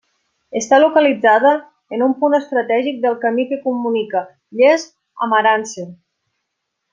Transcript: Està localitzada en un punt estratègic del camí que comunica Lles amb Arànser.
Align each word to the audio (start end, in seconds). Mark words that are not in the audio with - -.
Està 0.59 0.77
localitzada 0.83 1.51
en 1.97 2.05
un 2.05 2.15
punt 2.23 2.37
estratègic 2.37 2.97
del 3.03 3.19
camí 3.27 3.45
que 3.53 3.61
comunica 3.67 4.25
Lles 4.63 4.87
amb 5.27 5.39
Arànser. 5.43 5.87